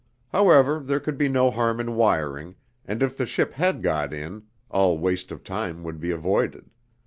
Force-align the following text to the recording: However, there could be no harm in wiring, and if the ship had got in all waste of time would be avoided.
However, 0.29 0.79
there 0.79 0.99
could 0.99 1.15
be 1.15 1.29
no 1.29 1.51
harm 1.51 1.79
in 1.79 1.93
wiring, 1.95 2.55
and 2.85 3.03
if 3.03 3.15
the 3.15 3.27
ship 3.27 3.53
had 3.53 3.83
got 3.83 4.11
in 4.11 4.47
all 4.71 4.97
waste 4.97 5.31
of 5.31 5.43
time 5.43 5.83
would 5.83 5.99
be 5.99 6.09
avoided. 6.09 6.71